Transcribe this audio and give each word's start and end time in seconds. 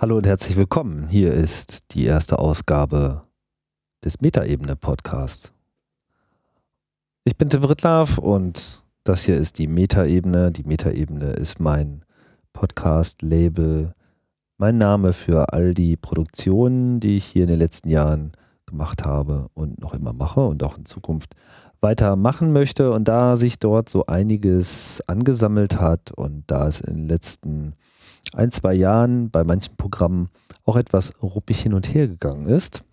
Hallo 0.00 0.16
und 0.16 0.28
herzlich 0.28 0.56
willkommen. 0.56 1.08
Hier 1.08 1.34
ist 1.34 1.92
die 1.92 2.04
erste 2.04 2.38
Ausgabe 2.38 3.22
des 4.04 4.20
Metaebene-Podcast. 4.20 5.52
Ich 7.24 7.36
bin 7.36 7.50
Tim 7.50 7.64
Rittlaff 7.64 8.16
und 8.16 8.84
das 9.02 9.24
hier 9.24 9.36
ist 9.36 9.58
die 9.58 9.66
Metaebene. 9.66 10.52
Die 10.52 10.62
Metaebene 10.62 11.32
ist 11.32 11.58
mein 11.58 12.04
Podcast-Label, 12.52 13.92
mein 14.56 14.78
Name 14.78 15.12
für 15.12 15.52
all 15.52 15.74
die 15.74 15.96
Produktionen, 15.96 17.00
die 17.00 17.16
ich 17.16 17.24
hier 17.24 17.42
in 17.42 17.50
den 17.50 17.58
letzten 17.58 17.88
Jahren 17.88 18.30
gemacht 18.66 19.04
habe 19.04 19.48
und 19.54 19.80
noch 19.80 19.94
immer 19.94 20.12
mache 20.12 20.46
und 20.46 20.62
auch 20.62 20.78
in 20.78 20.84
Zukunft 20.84 21.34
weitermachen 21.80 22.52
möchte. 22.52 22.92
Und 22.92 23.08
da 23.08 23.34
sich 23.34 23.58
dort 23.58 23.88
so 23.88 24.06
einiges 24.06 25.02
angesammelt 25.08 25.80
hat 25.80 26.12
und 26.12 26.44
da 26.46 26.68
es 26.68 26.80
in 26.80 26.94
den 26.94 27.08
letzten 27.08 27.72
ein, 28.34 28.50
zwei 28.50 28.74
Jahren 28.74 29.30
bei 29.30 29.44
manchen 29.44 29.76
Programmen 29.76 30.28
auch 30.64 30.76
etwas 30.76 31.12
ruppig 31.22 31.60
hin 31.60 31.74
und 31.74 31.92
her 31.94 32.08
gegangen 32.08 32.46
ist, 32.46 32.84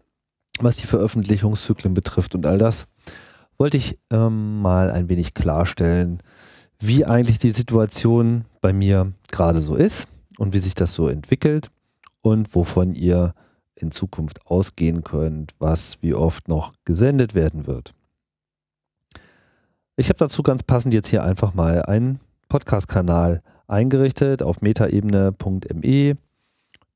was 0.59 0.77
die 0.77 0.88
Veröffentlichungszyklen 0.88 1.93
betrifft 1.93 2.35
und 2.35 2.45
all 2.45 2.57
das, 2.57 2.88
wollte 3.57 3.77
ich 3.77 3.99
ähm, 4.09 4.62
mal 4.62 4.91
ein 4.91 5.09
wenig 5.09 5.34
klarstellen, 5.34 6.21
wie 6.79 7.05
eigentlich 7.05 7.40
die 7.40 7.52
Situation 7.52 8.45
bei 8.62 8.73
mir 8.73 9.13
gerade 9.31 9.59
so 9.59 9.76
ist 9.76 10.07
und 10.38 10.53
wie 10.53 10.59
sich 10.59 10.76
das 10.76 10.93
so 10.93 11.07
entwickelt 11.07 11.71
und 12.21 12.54
wovon 12.55 12.93
ihr 12.93 13.34
in 13.76 13.91
Zukunft 13.91 14.45
ausgehen 14.45 15.04
könnt, 15.04 15.54
was 15.59 16.02
wie 16.02 16.13
oft 16.13 16.48
noch 16.48 16.73
gesendet 16.85 17.35
werden 17.35 17.67
wird. 17.67 17.93
Ich 19.98 20.09
habe 20.09 20.17
dazu 20.17 20.43
ganz 20.43 20.63
passend 20.63 20.93
jetzt 20.93 21.07
hier 21.07 21.23
einfach 21.23 21.54
mal 21.54 21.84
einen 21.84 22.20
Podcast-Kanal 22.49 23.41
eingerichtet 23.67 24.43
auf 24.43 24.61
metaebene.me. 24.61 26.17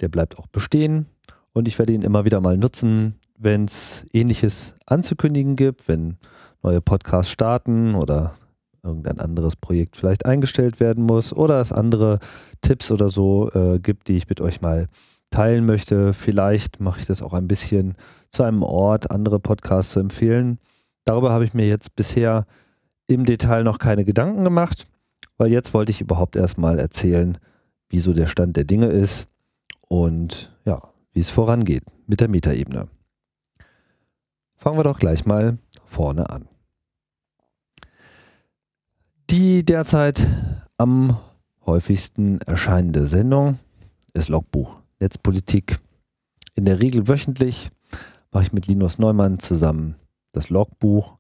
Der 0.01 0.07
bleibt 0.07 0.37
auch 0.37 0.47
bestehen 0.47 1.07
und 1.53 1.67
ich 1.67 1.77
werde 1.79 1.93
ihn 1.93 2.01
immer 2.01 2.25
wieder 2.25 2.41
mal 2.41 2.57
nutzen, 2.57 3.15
wenn 3.37 3.65
es 3.65 4.05
ähnliches 4.13 4.75
anzukündigen 4.85 5.55
gibt, 5.55 5.87
wenn 5.87 6.17
neue 6.61 6.81
Podcasts 6.81 7.31
starten 7.31 7.95
oder 7.95 8.33
irgendein 8.83 9.19
anderes 9.19 9.55
Projekt 9.55 9.97
vielleicht 9.97 10.25
eingestellt 10.25 10.79
werden 10.79 11.03
muss 11.03 11.33
oder 11.33 11.59
es 11.59 11.71
andere 11.71 12.19
Tipps 12.61 12.91
oder 12.91 13.09
so 13.09 13.51
äh, 13.51 13.79
gibt, 13.79 14.07
die 14.07 14.17
ich 14.17 14.29
mit 14.29 14.41
euch 14.41 14.61
mal 14.61 14.87
teilen 15.31 15.65
möchte. 15.65 16.13
Vielleicht 16.13 16.79
mache 16.79 16.99
ich 16.99 17.05
das 17.05 17.21
auch 17.21 17.33
ein 17.33 17.47
bisschen 17.47 17.95
zu 18.29 18.43
einem 18.43 18.63
Ort, 18.63 19.11
andere 19.11 19.39
Podcasts 19.39 19.93
zu 19.93 19.99
empfehlen. 19.99 20.59
Darüber 21.05 21.31
habe 21.31 21.43
ich 21.43 21.53
mir 21.53 21.67
jetzt 21.67 21.95
bisher 21.95 22.45
im 23.07 23.25
Detail 23.25 23.63
noch 23.63 23.79
keine 23.79 24.05
Gedanken 24.05 24.43
gemacht 24.43 24.85
weil 25.39 25.51
jetzt 25.51 25.73
wollte 25.73 25.91
ich 25.91 26.01
überhaupt 26.01 26.35
erstmal 26.35 26.77
erzählen, 26.77 27.39
wieso 27.89 28.13
der 28.13 28.27
Stand 28.27 28.57
der 28.57 28.65
Dinge 28.65 28.87
ist 28.87 29.27
und 29.87 30.55
ja, 30.65 30.81
wie 31.13 31.21
es 31.21 31.31
vorangeht 31.31 31.83
mit 32.05 32.19
der 32.19 32.27
Metaebene. 32.27 32.87
Fangen 34.57 34.77
wir 34.77 34.83
doch 34.83 34.99
gleich 34.99 35.25
mal 35.25 35.57
vorne 35.85 36.29
an. 36.29 36.47
Die 39.29 39.63
derzeit 39.63 40.27
am 40.77 41.17
häufigsten 41.65 42.41
erscheinende 42.41 43.07
Sendung 43.07 43.57
ist 44.13 44.27
Logbuch 44.27 44.81
Netzpolitik. 44.99 45.79
In 46.55 46.65
der 46.65 46.81
Regel 46.81 47.07
wöchentlich 47.07 47.71
mache 48.31 48.43
ich 48.43 48.53
mit 48.53 48.67
Linus 48.67 48.99
Neumann 48.99 49.39
zusammen 49.39 49.95
das 50.33 50.49
Logbuch, 50.49 51.17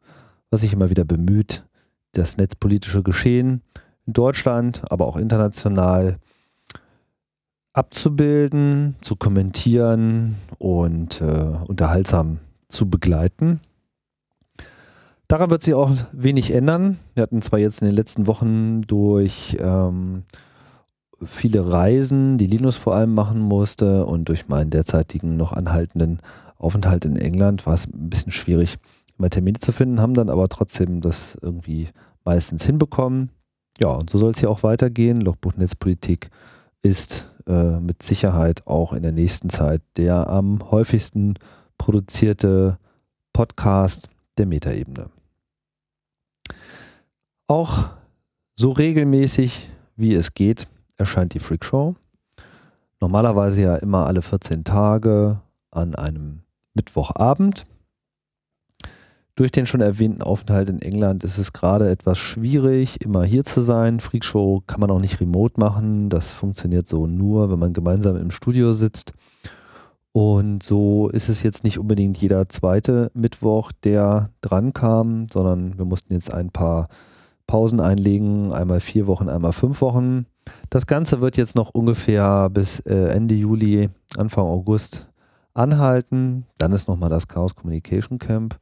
was 0.49 0.61
sich 0.61 0.73
immer 0.73 0.89
wieder 0.89 1.05
bemüht, 1.05 1.63
das 2.11 2.37
netzpolitische 2.37 3.03
Geschehen 3.03 3.61
in 4.09 4.13
Deutschland, 4.13 4.81
aber 4.89 5.05
auch 5.05 5.17
international 5.17 6.17
abzubilden, 7.73 8.95
zu 9.01 9.15
kommentieren 9.15 10.35
und 10.57 11.21
äh, 11.21 11.45
unterhaltsam 11.67 12.39
zu 12.69 12.89
begleiten. 12.89 13.59
Daran 15.27 15.51
wird 15.51 15.61
sich 15.61 15.75
auch 15.75 15.91
wenig 16.11 16.51
ändern. 16.51 16.97
Wir 17.13 17.21
hatten 17.21 17.43
zwar 17.43 17.59
jetzt 17.59 17.83
in 17.83 17.87
den 17.87 17.95
letzten 17.95 18.25
Wochen 18.25 18.81
durch 18.81 19.55
ähm, 19.59 20.23
viele 21.23 21.71
Reisen, 21.71 22.39
die 22.39 22.47
Linus 22.47 22.77
vor 22.77 22.95
allem 22.95 23.13
machen 23.13 23.41
musste 23.41 24.07
und 24.07 24.27
durch 24.27 24.47
meinen 24.47 24.71
derzeitigen 24.71 25.37
noch 25.37 25.53
anhaltenden 25.53 26.19
Aufenthalt 26.57 27.05
in 27.05 27.15
England 27.15 27.67
war 27.67 27.75
es 27.75 27.85
ein 27.85 28.09
bisschen 28.09 28.31
schwierig, 28.31 28.79
immer 29.19 29.29
Termine 29.29 29.59
zu 29.59 29.71
finden, 29.71 30.01
haben 30.01 30.15
dann 30.15 30.31
aber 30.31 30.49
trotzdem 30.49 30.99
das 30.99 31.37
irgendwie 31.39 31.89
meistens 32.25 32.65
hinbekommen. 32.65 33.29
Ja, 33.79 33.89
und 33.89 34.09
so 34.09 34.17
soll 34.17 34.31
es 34.31 34.39
hier 34.39 34.49
auch 34.49 34.63
weitergehen. 34.63 35.21
Logbuch 35.21 35.55
Netzpolitik 35.55 36.29
ist 36.81 37.29
äh, 37.47 37.79
mit 37.79 38.03
Sicherheit 38.03 38.67
auch 38.67 38.93
in 38.93 39.03
der 39.03 39.11
nächsten 39.11 39.49
Zeit 39.49 39.81
der 39.97 40.29
am 40.29 40.59
häufigsten 40.71 41.35
produzierte 41.77 42.77
Podcast 43.31 44.09
der 44.37 44.45
Metaebene. 44.45 45.09
Auch 47.47 47.85
so 48.55 48.71
regelmäßig 48.71 49.69
wie 49.95 50.13
es 50.13 50.33
geht 50.33 50.67
erscheint 50.97 51.33
die 51.33 51.39
Freak 51.39 51.65
Show. 51.65 51.95
Normalerweise 53.01 53.61
ja 53.61 53.75
immer 53.77 54.07
alle 54.07 54.21
14 54.21 54.63
Tage 54.63 55.41
an 55.71 55.95
einem 55.95 56.41
Mittwochabend. 56.73 57.65
Durch 59.39 59.53
den 59.53 59.65
schon 59.65 59.79
erwähnten 59.79 60.21
Aufenthalt 60.21 60.67
in 60.67 60.81
England 60.81 61.23
ist 61.23 61.37
es 61.37 61.53
gerade 61.53 61.89
etwas 61.89 62.17
schwierig, 62.17 62.99
immer 62.99 63.23
hier 63.23 63.45
zu 63.45 63.61
sein. 63.61 64.01
Freakshow 64.01 64.61
kann 64.67 64.81
man 64.81 64.91
auch 64.91 64.99
nicht 64.99 65.21
remote 65.21 65.57
machen. 65.57 66.09
Das 66.09 66.33
funktioniert 66.33 66.87
so 66.87 67.07
nur, 67.07 67.49
wenn 67.49 67.57
man 67.57 67.71
gemeinsam 67.71 68.17
im 68.17 68.31
Studio 68.31 68.73
sitzt. 68.73 69.13
Und 70.11 70.61
so 70.61 71.07
ist 71.07 71.29
es 71.29 71.41
jetzt 71.41 71.63
nicht 71.63 71.79
unbedingt 71.79 72.17
jeder 72.17 72.49
zweite 72.49 73.11
Mittwoch, 73.13 73.71
der 73.85 74.29
dran 74.41 74.73
kam, 74.73 75.27
sondern 75.31 75.77
wir 75.77 75.85
mussten 75.85 76.13
jetzt 76.13 76.33
ein 76.33 76.49
paar 76.49 76.89
Pausen 77.47 77.79
einlegen, 77.79 78.51
einmal 78.51 78.81
vier 78.81 79.07
Wochen, 79.07 79.29
einmal 79.29 79.53
fünf 79.53 79.79
Wochen. 79.79 80.25
Das 80.69 80.85
Ganze 80.85 81.21
wird 81.21 81.37
jetzt 81.37 81.55
noch 81.55 81.69
ungefähr 81.69 82.49
bis 82.49 82.81
äh, 82.81 83.07
Ende 83.11 83.35
Juli, 83.35 83.89
Anfang 84.17 84.43
August 84.43 85.07
anhalten. 85.53 86.45
Dann 86.57 86.73
ist 86.73 86.89
nochmal 86.89 87.09
das 87.09 87.29
Chaos 87.29 87.55
Communication 87.55 88.19
Camp. 88.19 88.59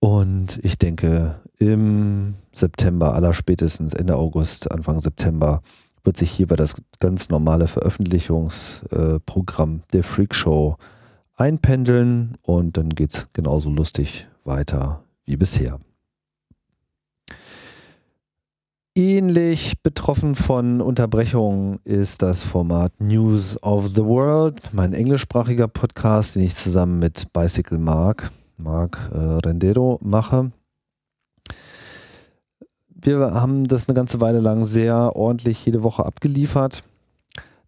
Und 0.00 0.58
ich 0.62 0.78
denke, 0.78 1.40
im 1.58 2.34
September, 2.52 3.14
aller 3.14 3.32
spätestens 3.34 3.94
Ende 3.94 4.16
August, 4.16 4.72
Anfang 4.72 4.98
September, 4.98 5.62
wird 6.02 6.16
sich 6.16 6.30
hierbei 6.30 6.56
das 6.56 6.76
ganz 6.98 7.28
normale 7.28 7.68
Veröffentlichungsprogramm 7.68 9.82
der 9.92 10.02
Freak 10.02 10.34
Show 10.34 10.78
einpendeln 11.36 12.38
und 12.42 12.78
dann 12.78 12.88
geht 12.90 13.14
es 13.14 13.28
genauso 13.34 13.68
lustig 13.68 14.26
weiter 14.44 15.04
wie 15.26 15.36
bisher. 15.36 15.78
Ähnlich 18.94 19.82
betroffen 19.82 20.34
von 20.34 20.80
Unterbrechungen 20.80 21.80
ist 21.84 22.22
das 22.22 22.42
Format 22.42 22.98
News 23.00 23.62
of 23.62 23.88
the 23.88 24.04
World, 24.04 24.72
mein 24.72 24.94
englischsprachiger 24.94 25.68
Podcast, 25.68 26.36
den 26.36 26.42
ich 26.42 26.56
zusammen 26.56 26.98
mit 26.98 27.30
Bicycle 27.32 27.78
Mark 27.78 28.30
Marc 28.62 28.98
äh, 29.12 29.18
Rendero 29.18 29.98
mache. 30.02 30.50
Wir 32.88 33.18
haben 33.18 33.66
das 33.66 33.88
eine 33.88 33.94
ganze 33.94 34.20
Weile 34.20 34.40
lang 34.40 34.64
sehr 34.64 35.16
ordentlich 35.16 35.64
jede 35.64 35.82
Woche 35.82 36.04
abgeliefert. 36.04 36.84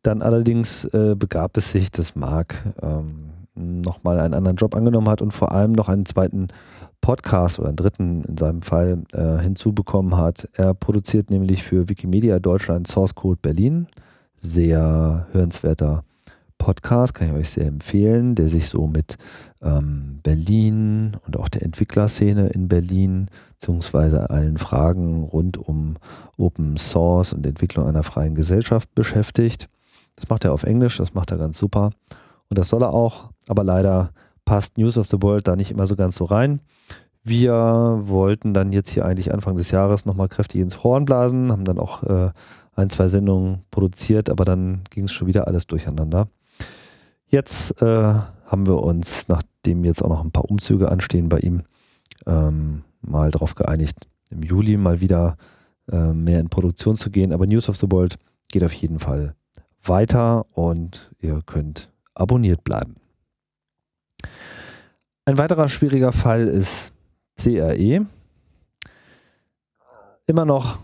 Dann 0.03 0.21
allerdings 0.21 0.85
äh, 0.87 1.15
begab 1.17 1.57
es 1.57 1.73
sich, 1.73 1.91
dass 1.91 2.17
Marc 2.17 2.55
ähm, 2.83 3.31
nochmal 3.55 4.21
einen 4.21 4.35
anderen 4.35 4.57
Job 4.57 4.75
angenommen 4.75 5.09
hat 5.09 5.23
und 5.23 5.33
vor 5.33 5.53
allem 5.53 5.73
noch 5.73 5.89
einen 5.89 6.07
zweiten 6.07 6.49
Podcast 7.01 7.59
oder 7.59 7.69
einen 7.69 7.77
dritten 7.77 8.25
in 8.25 8.37
seinem 8.37 8.63
Fall 8.63 9.03
äh, 9.13 9.39
hinzubekommen 9.39 10.17
hat. 10.17 10.49
Er 10.55 10.75
produziert 10.75 11.31
nämlich 11.31 11.63
für 11.63 11.89
Wikimedia 11.89 12.39
Deutschland 12.39 12.87
Source 12.87 13.15
Code 13.15 13.39
Berlin. 13.41 13.89
Sehr 14.37 15.27
hörenswerter 15.33 16.05
Podcast, 16.63 17.15
kann 17.15 17.29
ich 17.29 17.35
euch 17.35 17.51
sehr 17.51 17.67
empfehlen, 17.67 18.37
der 18.37 18.49
sich 18.49 18.69
so 18.69 18.87
mit 18.87 19.19
ähm, 19.63 20.21
Berlin 20.23 21.17
und 21.27 21.37
auch 21.37 21.49
der 21.49 21.63
Entwicklerszene 21.63 22.51
in 22.51 22.69
Berlin, 22.69 23.27
beziehungsweise 23.59 24.31
allen 24.31 24.59
Fragen 24.59 25.25
rund 25.25 25.59
um 25.59 25.97
Open 26.39 26.77
Source 26.77 27.33
und 27.33 27.45
Entwicklung 27.45 27.89
einer 27.89 28.05
freien 28.05 28.37
Gesellschaft 28.37 28.95
beschäftigt. 28.95 29.69
Das 30.15 30.29
macht 30.29 30.45
er 30.45 30.53
auf 30.53 30.63
Englisch, 30.63 30.99
das 30.99 31.15
macht 31.15 31.33
er 31.33 31.39
ganz 31.39 31.59
super. 31.59 31.91
Und 32.49 32.59
das 32.59 32.69
soll 32.69 32.85
er 32.85 32.95
auch, 32.95 33.31
aber 33.49 33.65
leider 33.65 34.11
passt 34.45 34.79
News 34.79 34.99
of 34.99 35.09
the 35.09 35.21
World 35.21 35.49
da 35.49 35.57
nicht 35.57 35.73
immer 35.73 35.89
so 35.89 35.97
ganz 35.97 36.15
so 36.15 36.27
rein. 36.27 36.61
Wir 37.25 38.03
wollten 38.05 38.55
dann 38.55 38.73
jetzt 38.73 38.91
hier 38.91 39.05
eigentlich 39.05 39.35
Anfang 39.35 39.57
des 39.57 39.73
Jahres 39.73 40.07
nochmal 40.07 40.29
kräftig 40.29 40.61
ins 40.61 40.85
Horn 40.85 41.07
blasen, 41.07 41.51
haben 41.51 41.65
dann 41.65 41.81
auch 41.81 42.05
äh, 42.05 42.31
ein, 42.77 42.89
zwei 42.89 43.09
Sendungen 43.09 43.63
produziert, 43.73 44.31
aber 44.31 44.45
dann 44.45 44.83
ging 44.91 45.05
es 45.07 45.13
schon 45.13 45.27
wieder 45.27 45.49
alles 45.49 45.67
durcheinander. 45.67 46.29
Jetzt 47.33 47.81
äh, 47.81 47.87
haben 47.87 48.67
wir 48.67 48.83
uns, 48.83 49.27
nachdem 49.29 49.85
jetzt 49.85 50.03
auch 50.03 50.11
noch 50.11 50.23
ein 50.23 50.33
paar 50.33 50.51
Umzüge 50.51 50.91
anstehen 50.91 51.31
bei 51.31 51.39
ihm, 51.39 51.63
ähm, 52.27 52.85
mal 53.01 53.31
darauf 53.31 53.55
geeinigt, 53.55 54.07
im 54.29 54.43
Juli 54.43 54.77
mal 54.77 55.01
wieder 55.01 55.39
äh, 55.91 56.13
mehr 56.13 56.41
in 56.41 56.51
Produktion 56.51 56.97
zu 56.97 57.11
gehen. 57.11 57.33
Aber 57.33 57.47
News 57.47 57.71
of 57.71 57.79
the 57.79 57.91
World 57.91 58.19
geht 58.49 58.63
auf 58.63 58.75
jeden 58.75 58.99
Fall 58.99 59.35
weiter 59.83 60.45
und 60.55 61.11
ihr 61.21 61.41
könnt 61.47 61.91
abonniert 62.13 62.65
bleiben. 62.65 62.97
Ein 65.25 65.39
weiterer 65.39 65.71
schwieriger 65.71 66.13
Fall 66.13 66.49
ist 66.49 66.93
CRE. 67.41 68.07
Immer 70.27 70.45
noch 70.45 70.81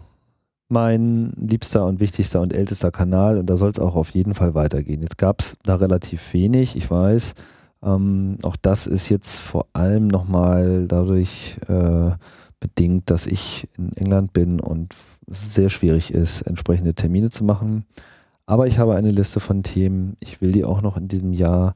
mein 0.69 1.33
liebster 1.37 1.87
und 1.87 2.01
wichtigster 2.01 2.41
und 2.41 2.53
ältester 2.53 2.91
Kanal 2.91 3.39
und 3.39 3.47
da 3.47 3.57
soll 3.57 3.71
es 3.71 3.79
auch 3.79 3.95
auf 3.95 4.11
jeden 4.11 4.35
Fall 4.35 4.55
weitergehen. 4.55 5.03
Jetzt 5.03 5.19
gab 5.19 5.41
es 5.41 5.57
da 5.65 5.77
relativ 5.77 6.33
wenig, 6.33 6.77
ich 6.77 6.91
weiß. 6.91 7.35
Ähm, 7.83 8.39
auch 8.43 8.57
das 8.57 8.87
ist 8.87 9.09
jetzt 9.09 9.41
vor 9.41 9.67
allem 9.73 10.09
nochmal 10.09 10.87
dadurch 10.89 11.57
äh, 11.69 12.11
bedingt, 12.61 13.11
dass 13.11 13.27
ich 13.27 13.69
in 13.79 13.97
England 13.97 14.33
bin 14.33 14.61
und 14.61 14.95
es 15.31 15.55
sehr 15.55 15.69
schwierig 15.69 16.13
ist, 16.13 16.43
entsprechende 16.43 16.95
Termine 16.95 17.31
zu 17.31 17.45
machen. 17.45 17.85
Aber 18.47 18.67
ich 18.67 18.79
habe 18.79 18.97
eine 18.97 19.11
Liste 19.11 19.41
von 19.41 19.63
Themen. 19.63 20.17
Ich 20.21 20.41
will 20.41 20.53
die 20.53 20.65
auch 20.65 20.83
noch 20.83 20.97
in 20.97 21.07
diesem 21.07 21.33
Jahr 21.33 21.75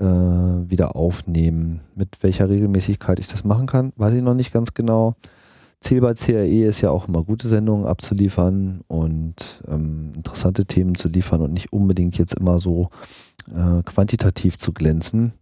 äh, 0.00 0.04
wieder 0.04 0.96
aufnehmen. 0.96 1.80
Mit 1.96 2.22
welcher 2.22 2.48
Regelmäßigkeit 2.48 3.18
ich 3.18 3.28
das 3.28 3.44
machen 3.44 3.66
kann, 3.66 3.92
weiß 3.96 4.14
ich 4.14 4.22
noch 4.22 4.34
nicht 4.34 4.52
ganz 4.52 4.72
genau. 4.72 5.16
Ziel 5.82 6.00
bei 6.00 6.14
CRE 6.14 6.64
ist 6.64 6.80
ja 6.80 6.90
auch 6.90 7.08
immer 7.08 7.22
gute 7.24 7.48
Sendungen 7.48 7.86
abzuliefern 7.86 8.82
und 8.86 9.62
ähm, 9.68 10.12
interessante 10.16 10.64
Themen 10.64 10.94
zu 10.94 11.08
liefern 11.08 11.42
und 11.42 11.52
nicht 11.52 11.72
unbedingt 11.72 12.16
jetzt 12.18 12.34
immer 12.34 12.60
so 12.60 12.90
äh, 13.50 13.82
quantitativ 13.82 14.56
zu 14.56 14.72
glänzen. 14.72 15.32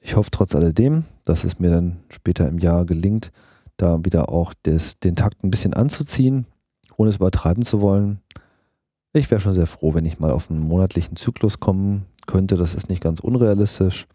Ich 0.00 0.16
hoffe 0.16 0.30
trotz 0.30 0.54
alledem, 0.54 1.04
dass 1.24 1.44
es 1.44 1.58
mir 1.58 1.70
dann 1.70 1.98
später 2.08 2.48
im 2.48 2.58
Jahr 2.58 2.86
gelingt, 2.86 3.32
da 3.76 3.98
wieder 4.04 4.28
auch 4.30 4.54
des, 4.64 4.98
den 5.00 5.16
Takt 5.16 5.44
ein 5.44 5.50
bisschen 5.50 5.74
anzuziehen, 5.74 6.46
ohne 6.96 7.10
es 7.10 7.16
übertreiben 7.16 7.64
zu 7.64 7.80
wollen. 7.80 8.20
Ich 9.12 9.30
wäre 9.30 9.40
schon 9.40 9.54
sehr 9.54 9.66
froh, 9.66 9.94
wenn 9.94 10.06
ich 10.06 10.20
mal 10.20 10.30
auf 10.30 10.50
einen 10.50 10.60
monatlichen 10.60 11.16
Zyklus 11.16 11.58
kommen 11.58 12.06
könnte. 12.26 12.56
Das 12.56 12.74
ist 12.74 12.88
nicht 12.88 13.02
ganz 13.02 13.18
unrealistisch, 13.20 14.06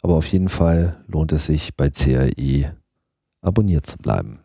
aber 0.00 0.14
auf 0.14 0.26
jeden 0.28 0.48
Fall 0.48 1.02
lohnt 1.08 1.32
es 1.32 1.46
sich 1.46 1.74
bei 1.76 1.90
CRI 1.90 2.68
abonniert 3.42 3.86
zu 3.86 3.98
bleiben. 3.98 4.43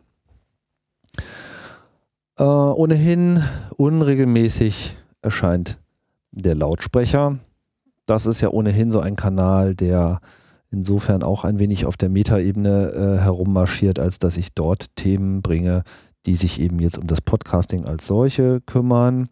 Äh, 2.39 2.43
ohnehin 2.43 3.43
unregelmäßig 3.75 4.95
erscheint 5.21 5.77
der 6.31 6.55
Lautsprecher. 6.55 7.37
Das 8.05 8.25
ist 8.25 8.39
ja 8.39 8.49
ohnehin 8.49 8.91
so 8.91 9.01
ein 9.01 9.17
Kanal, 9.17 9.75
der 9.75 10.21
insofern 10.71 11.21
auch 11.21 11.43
ein 11.43 11.59
wenig 11.59 11.85
auf 11.85 11.97
der 11.97 12.07
Metaebene 12.07 12.91
äh, 12.91 13.21
herummarschiert, 13.21 13.99
als 13.99 14.19
dass 14.19 14.37
ich 14.37 14.53
dort 14.53 14.95
Themen 14.95 15.41
bringe, 15.41 15.83
die 16.25 16.35
sich 16.35 16.61
eben 16.61 16.79
jetzt 16.79 16.97
um 16.97 17.07
das 17.07 17.19
Podcasting 17.19 17.83
als 17.83 18.07
solche 18.07 18.61
kümmern. 18.61 19.27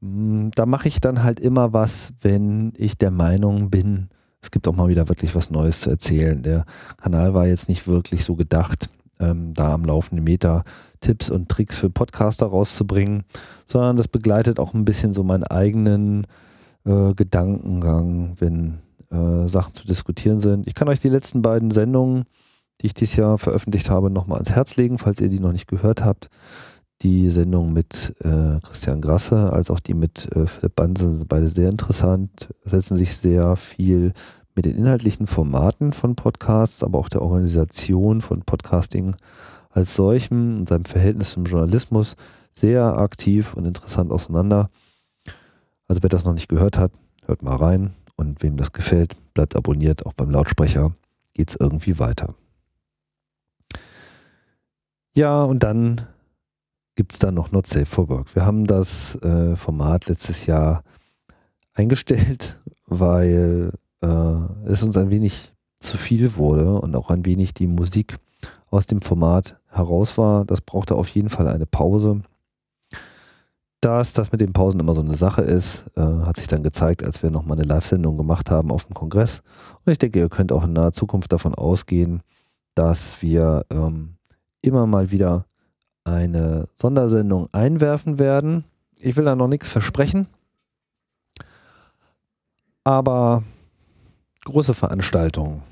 Hm, 0.00 0.50
da 0.54 0.64
mache 0.64 0.88
ich 0.88 1.00
dann 1.00 1.22
halt 1.22 1.40
immer 1.40 1.74
was, 1.74 2.14
wenn 2.22 2.72
ich 2.78 2.96
der 2.96 3.10
Meinung 3.10 3.68
bin, 3.68 4.08
es 4.40 4.50
gibt 4.50 4.66
auch 4.66 4.74
mal 4.74 4.88
wieder 4.88 5.10
wirklich 5.10 5.34
was 5.34 5.50
Neues 5.50 5.82
zu 5.82 5.90
erzählen. 5.90 6.42
Der 6.42 6.64
Kanal 6.96 7.34
war 7.34 7.46
jetzt 7.46 7.68
nicht 7.68 7.86
wirklich 7.86 8.24
so 8.24 8.34
gedacht, 8.34 8.88
ähm, 9.18 9.52
da 9.52 9.74
am 9.74 9.84
laufenden 9.84 10.24
Meter 10.24 10.64
Tipps 11.00 11.30
und 11.30 11.48
Tricks 11.48 11.78
für 11.78 11.90
Podcaster 11.90 12.46
rauszubringen, 12.46 13.24
sondern 13.66 13.96
das 13.96 14.08
begleitet 14.08 14.58
auch 14.58 14.74
ein 14.74 14.84
bisschen 14.84 15.12
so 15.12 15.22
meinen 15.22 15.44
eigenen 15.44 16.26
äh, 16.84 17.14
Gedankengang, 17.14 18.36
wenn 18.38 18.78
äh, 19.10 19.48
Sachen 19.48 19.74
zu 19.74 19.86
diskutieren 19.86 20.40
sind. 20.40 20.66
Ich 20.66 20.74
kann 20.74 20.88
euch 20.88 21.00
die 21.00 21.08
letzten 21.08 21.42
beiden 21.42 21.70
Sendungen, 21.70 22.24
die 22.80 22.86
ich 22.86 22.94
dieses 22.94 23.16
Jahr 23.16 23.38
veröffentlicht 23.38 23.90
habe, 23.90 24.10
nochmal 24.10 24.38
ans 24.38 24.52
Herz 24.52 24.76
legen, 24.76 24.98
falls 24.98 25.20
ihr 25.20 25.28
die 25.28 25.40
noch 25.40 25.52
nicht 25.52 25.68
gehört 25.68 26.04
habt. 26.04 26.28
Die 27.02 27.30
Sendung 27.30 27.72
mit 27.72 28.14
äh, 28.20 28.60
Christian 28.62 29.00
Grasse 29.00 29.52
als 29.52 29.70
auch 29.70 29.80
die 29.80 29.94
mit 29.94 30.30
äh, 30.36 30.46
Philipp 30.46 30.76
Banse 30.76 31.16
sind 31.16 31.28
beide 31.28 31.48
sehr 31.48 31.70
interessant, 31.70 32.48
setzen 32.64 32.98
sich 32.98 33.16
sehr 33.16 33.56
viel 33.56 34.12
mit 34.54 34.66
den 34.66 34.76
inhaltlichen 34.76 35.26
Formaten 35.26 35.94
von 35.94 36.14
Podcasts, 36.14 36.84
aber 36.84 36.98
auch 36.98 37.08
der 37.08 37.22
Organisation 37.22 38.20
von 38.20 38.42
Podcasting 38.42 39.14
als 39.70 39.94
solchem 39.94 40.58
und 40.58 40.68
seinem 40.68 40.84
Verhältnis 40.84 41.32
zum 41.32 41.44
Journalismus 41.44 42.16
sehr 42.52 42.98
aktiv 42.98 43.54
und 43.54 43.66
interessant 43.66 44.12
auseinander. 44.12 44.70
Also 45.88 46.02
wer 46.02 46.10
das 46.10 46.24
noch 46.24 46.34
nicht 46.34 46.48
gehört 46.48 46.78
hat, 46.78 46.92
hört 47.26 47.42
mal 47.42 47.56
rein. 47.56 47.94
Und 48.16 48.42
wem 48.42 48.56
das 48.56 48.72
gefällt, 48.72 49.16
bleibt 49.32 49.56
abonniert. 49.56 50.04
Auch 50.04 50.12
beim 50.12 50.30
Lautsprecher 50.30 50.92
geht 51.32 51.50
es 51.50 51.56
irgendwie 51.56 51.98
weiter. 51.98 52.34
Ja, 55.14 55.42
und 55.42 55.62
dann 55.62 56.06
gibt 56.96 57.12
es 57.12 57.18
da 57.18 57.30
noch 57.30 57.50
Not 57.50 57.66
Safe 57.66 57.86
for 57.86 58.08
Work. 58.08 58.34
Wir 58.34 58.44
haben 58.44 58.66
das 58.66 59.14
äh, 59.22 59.56
Format 59.56 60.06
letztes 60.06 60.46
Jahr 60.46 60.84
eingestellt, 61.72 62.60
weil 62.86 63.72
äh, 64.02 64.06
es 64.66 64.82
uns 64.82 64.96
ein 64.96 65.10
wenig 65.10 65.52
zu 65.78 65.96
viel 65.96 66.36
wurde 66.36 66.78
und 66.78 66.94
auch 66.94 67.10
ein 67.10 67.24
wenig 67.24 67.54
die 67.54 67.66
Musik 67.66 68.18
aus 68.70 68.86
dem 68.86 69.00
Format 69.00 69.59
heraus 69.70 70.18
war. 70.18 70.44
Das 70.44 70.60
brauchte 70.60 70.94
auf 70.94 71.08
jeden 71.08 71.30
Fall 71.30 71.48
eine 71.48 71.66
Pause. 71.66 72.22
Dass 73.80 74.12
das 74.12 74.30
mit 74.30 74.42
den 74.42 74.52
Pausen 74.52 74.78
immer 74.78 74.92
so 74.92 75.00
eine 75.00 75.14
Sache 75.14 75.40
ist, 75.40 75.86
äh, 75.96 76.02
hat 76.02 76.36
sich 76.36 76.46
dann 76.46 76.62
gezeigt, 76.62 77.02
als 77.02 77.22
wir 77.22 77.30
nochmal 77.30 77.56
eine 77.56 77.66
Live-Sendung 77.66 78.18
gemacht 78.18 78.50
haben 78.50 78.70
auf 78.70 78.84
dem 78.84 78.94
Kongress. 78.94 79.42
Und 79.84 79.92
ich 79.92 79.98
denke, 79.98 80.18
ihr 80.18 80.28
könnt 80.28 80.52
auch 80.52 80.64
in 80.64 80.74
naher 80.74 80.92
Zukunft 80.92 81.32
davon 81.32 81.54
ausgehen, 81.54 82.22
dass 82.74 83.22
wir 83.22 83.64
ähm, 83.70 84.16
immer 84.60 84.86
mal 84.86 85.10
wieder 85.10 85.46
eine 86.04 86.68
Sondersendung 86.74 87.48
einwerfen 87.52 88.18
werden. 88.18 88.64
Ich 88.98 89.16
will 89.16 89.24
da 89.24 89.34
noch 89.34 89.48
nichts 89.48 89.70
versprechen, 89.70 90.26
aber 92.84 93.42
große 94.44 94.74
Veranstaltungen, 94.74 95.62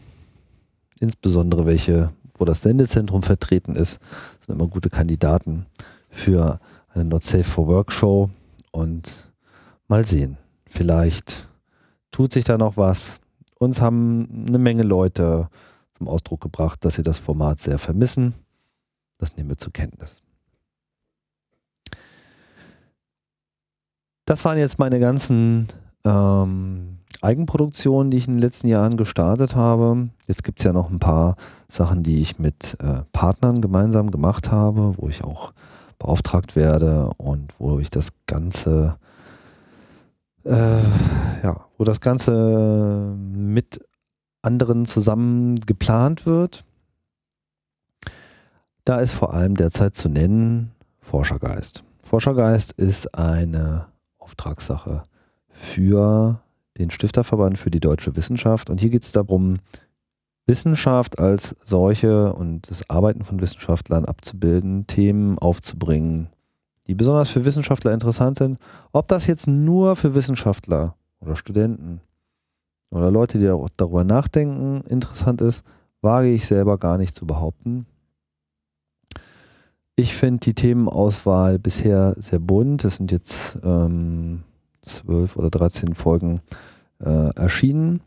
insbesondere 1.01 1.67
welche, 1.67 2.13
wo 2.39 2.45
das 2.45 2.63
Sendezentrum 2.63 3.23
vertreten 3.23 3.77
ist, 3.77 4.01
sind 4.45 4.55
immer 4.55 4.69
gute 4.69 4.91
Kandidaten 4.91 5.67
für 6.11 6.61
eine 6.89 7.05
Not 7.05 7.25
Safe 7.25 7.45
for 7.45 7.67
Work 7.67 7.93
Show 7.93 8.31
und 8.73 9.31
mal 9.89 10.05
sehen. 10.05 10.37
Vielleicht 10.67 11.49
tut 12.11 12.33
sich 12.33 12.45
da 12.45 12.59
noch 12.59 12.77
was. 12.77 13.21
Uns 13.59 13.81
haben 13.81 14.47
eine 14.49 14.59
Menge 14.59 14.83
Leute 14.83 15.49
zum 15.93 16.09
Ausdruck 16.09 16.41
gebracht, 16.41 16.85
dass 16.85 16.95
sie 16.95 17.03
das 17.03 17.19
Format 17.19 17.61
sehr 17.61 17.79
vermissen. 17.79 18.35
Das 19.19 19.37
nehmen 19.37 19.49
wir 19.49 19.59
zur 19.59 19.73
Kenntnis. 19.73 20.23
Das 24.25 24.45
waren 24.45 24.59
jetzt 24.59 24.79
meine 24.79 25.01
ganzen 25.01 25.69
ähm, 26.05 26.98
Eigenproduktionen, 27.21 28.11
die 28.11 28.19
ich 28.19 28.29
in 28.29 28.35
den 28.35 28.43
letzten 28.43 28.69
Jahren 28.69 28.97
gestartet 28.97 29.57
habe. 29.57 30.09
Jetzt 30.27 30.45
gibt 30.45 30.61
es 30.61 30.65
ja 30.65 30.73
noch 30.73 30.91
ein 30.91 31.01
paar 31.01 31.37
Sachen, 31.69 32.03
die 32.03 32.21
ich 32.21 32.39
mit 32.39 32.77
äh, 32.81 33.03
Partnern 33.13 33.61
gemeinsam 33.61 34.11
gemacht 34.11 34.51
habe, 34.51 34.95
wo 34.97 35.09
ich 35.09 35.25
auch 35.25 35.53
beauftragt 35.99 36.55
werde 36.55 37.11
und 37.17 37.53
wo 37.59 37.81
ich 37.81 37.91
das 37.91 38.11
Ganze, 38.27 38.97
äh, 40.45 40.79
ja, 41.43 41.65
wo 41.77 41.85
das 41.85 42.01
Ganze 42.01 43.15
mit 43.17 43.81
anderen 44.43 44.87
zusammen 44.87 45.59
geplant 45.61 46.25
wird. 46.25 46.65
Da 48.85 49.01
ist 49.01 49.13
vor 49.13 49.35
allem 49.35 49.57
derzeit 49.57 49.97
zu 49.97 50.09
nennen 50.09 50.73
Forschergeist. 51.01 51.83
Forschergeist 52.03 52.73
ist 52.73 53.15
eine 53.15 53.87
Auftragssache 54.19 55.03
für 55.51 56.41
den 56.79 56.91
Stifterverband 56.91 57.59
für 57.59 57.71
die 57.71 57.81
deutsche 57.81 58.17
Wissenschaft. 58.17 58.71
Und 58.71 58.81
hier 58.81 58.91
geht 58.91 59.05
es 59.05 59.13
darum, 59.13 59.59
Wissenschaft 60.47 61.19
als 61.19 61.55
solche 61.63 62.33
und 62.33 62.71
das 62.71 62.89
Arbeiten 62.89 63.25
von 63.25 63.41
Wissenschaftlern 63.41 64.07
abzubilden, 64.07 64.87
Themen 64.87 65.39
aufzubringen, 65.39 66.29
die 66.87 66.95
besonders 66.95 67.29
für 67.29 67.45
Wissenschaftler 67.45 67.93
interessant 67.93 68.39
sind. 68.39 68.59
Ob 68.93 69.09
das 69.09 69.27
jetzt 69.27 69.47
nur 69.47 69.95
für 69.95 70.15
Wissenschaftler 70.15 70.97
oder 71.21 71.37
Studenten 71.37 72.01
oder 72.91 73.11
Leute, 73.11 73.39
die 73.39 73.45
darüber 73.77 74.05
nachdenken, 74.05 74.81
interessant 74.89 75.43
ist, 75.43 75.65
wage 76.01 76.29
ich 76.29 76.47
selber 76.47 76.79
gar 76.79 76.97
nicht 76.97 77.15
zu 77.15 77.27
behaupten. 77.27 77.87
Ich 79.97 80.15
finde 80.15 80.41
die 80.41 80.55
Themenauswahl 80.55 81.59
bisher 81.59 82.15
sehr 82.19 82.39
bunt. 82.39 82.85
Es 82.85 82.97
sind 82.97 83.13
jetzt 83.13 83.59
ähm, 83.65 84.45
zwölf 84.89 85.37
oder 85.37 85.51
dreizehn 85.51 85.95
Folgen 85.95 86.41
äh, 87.01 87.31
erschienen. 87.35 88.01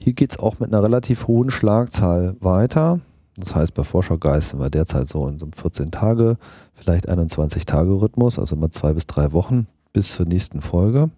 Hier 0.00 0.12
geht 0.12 0.32
es 0.32 0.38
auch 0.38 0.60
mit 0.60 0.72
einer 0.72 0.82
relativ 0.82 1.26
hohen 1.26 1.50
Schlagzahl 1.50 2.36
weiter. 2.40 3.00
Das 3.36 3.54
heißt, 3.54 3.74
bei 3.74 3.84
Forschergeist 3.84 4.50
sind 4.50 4.60
wir 4.60 4.70
derzeit 4.70 5.06
so 5.06 5.26
in 5.28 5.38
so 5.38 5.46
einem 5.46 5.52
14 5.52 5.90
Tage, 5.90 6.36
vielleicht 6.74 7.08
21 7.08 7.66
Tage 7.66 7.90
Rhythmus, 7.90 8.38
also 8.38 8.56
immer 8.56 8.70
zwei 8.70 8.92
bis 8.92 9.06
drei 9.06 9.32
Wochen 9.32 9.66
bis 9.92 10.14
zur 10.14 10.26
nächsten 10.26 10.60
Folge. 10.60 11.10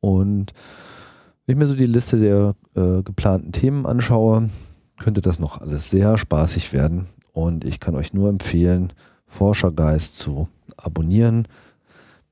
Und 0.00 0.52
wenn 1.46 1.54
ich 1.54 1.58
mir 1.58 1.66
so 1.66 1.74
die 1.74 1.86
Liste 1.86 2.18
der 2.18 2.54
äh, 2.74 3.02
geplanten 3.02 3.52
Themen 3.52 3.86
anschaue, 3.86 4.50
könnte 4.98 5.20
das 5.20 5.38
noch 5.38 5.60
alles 5.60 5.90
sehr 5.90 6.16
spaßig 6.16 6.72
werden. 6.72 7.06
Und 7.32 7.64
ich 7.64 7.80
kann 7.80 7.94
euch 7.94 8.12
nur 8.12 8.28
empfehlen, 8.28 8.92
Forschergeist 9.26 10.18
zu 10.18 10.48
abonnieren. 10.76 11.48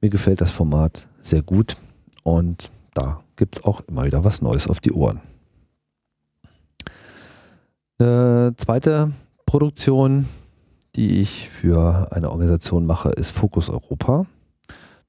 Mir 0.01 0.11
gefällt 0.11 0.41
das 0.41 0.51
Format 0.51 1.09
sehr 1.21 1.43
gut 1.43 1.77
und 2.25 2.73
da 2.95 3.21
gibt 3.37 3.57
es 3.57 3.65
auch 3.65 3.81
immer 3.87 4.05
wieder 4.05 4.25
was 4.25 4.43
Neues 4.43 4.67
auf 4.67 4.81
die 4.81 4.93
Ohren. 4.93 5.21
Eine 7.99 8.55
zweite 8.57 9.13
Produktion, 9.47 10.27
die 10.97 11.21
ich 11.21 11.49
für 11.49 12.09
eine 12.11 12.31
Organisation 12.31 12.87
mache, 12.87 13.11
ist 13.11 13.31
Fokus 13.31 13.71
Europa. 13.71 14.27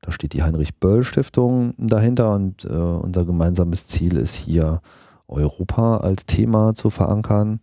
Da 0.01 0.11
steht 0.11 0.33
die 0.33 0.43
Heinrich-Böll-Stiftung 0.43 1.73
dahinter 1.79 2.35
und 2.35 2.63
äh, 2.65 2.67
unser 2.69 3.25
gemeinsames 3.25 3.87
Ziel 3.87 4.17
ist 4.17 4.35
hier, 4.35 4.81
Europa 5.27 5.97
als 5.97 6.25
Thema 6.25 6.75
zu 6.75 6.89
verankern. 6.89 7.59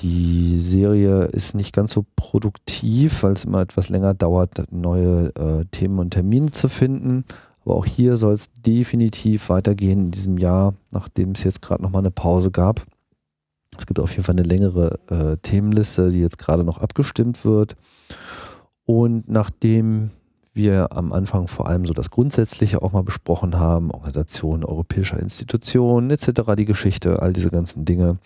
Die 0.00 0.58
Serie 0.58 1.26
ist 1.26 1.54
nicht 1.54 1.74
ganz 1.74 1.92
so 1.92 2.04
produktiv, 2.16 3.22
weil 3.22 3.32
es 3.32 3.44
immer 3.44 3.60
etwas 3.60 3.90
länger 3.90 4.14
dauert, 4.14 4.64
neue 4.72 5.26
äh, 5.36 5.64
Themen 5.70 5.98
und 5.98 6.10
Termine 6.10 6.50
zu 6.50 6.68
finden. 6.68 7.24
Aber 7.64 7.76
auch 7.76 7.86
hier 7.86 8.16
soll 8.16 8.32
es 8.32 8.52
definitiv 8.52 9.48
weitergehen 9.48 10.06
in 10.06 10.10
diesem 10.10 10.38
Jahr, 10.38 10.74
nachdem 10.90 11.32
es 11.32 11.44
jetzt 11.44 11.62
gerade 11.62 11.82
nochmal 11.82 12.02
eine 12.02 12.10
Pause 12.10 12.50
gab. 12.50 12.86
Es 13.78 13.86
gibt 13.86 14.00
auf 14.00 14.10
jeden 14.12 14.24
Fall 14.24 14.34
eine 14.34 14.42
längere 14.42 14.98
äh, 15.08 15.36
Themenliste, 15.38 16.10
die 16.10 16.20
jetzt 16.20 16.38
gerade 16.38 16.64
noch 16.64 16.78
abgestimmt 16.78 17.44
wird. 17.44 17.76
Und 18.84 19.28
nachdem 19.28 20.10
wir 20.52 20.92
am 20.96 21.12
Anfang 21.12 21.46
vor 21.46 21.68
allem 21.68 21.86
so 21.86 21.92
das 21.92 22.10
Grundsätzliche 22.10 22.82
auch 22.82 22.92
mal 22.92 23.04
besprochen 23.04 23.58
haben, 23.58 23.90
Organisationen 23.90 24.64
europäischer 24.64 25.20
Institutionen 25.20 26.10
etc., 26.10 26.42
die 26.56 26.64
Geschichte, 26.64 27.22
all 27.22 27.32
diese 27.32 27.50
ganzen 27.50 27.84
Dinge, 27.84 28.18